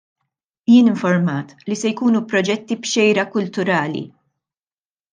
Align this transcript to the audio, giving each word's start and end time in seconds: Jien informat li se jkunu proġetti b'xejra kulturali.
Jien 0.71 0.89
informat 0.91 1.53
li 1.69 1.77
se 1.83 1.93
jkunu 1.93 2.23
proġetti 2.33 2.81
b'xejra 2.81 3.29
kulturali. 3.37 4.03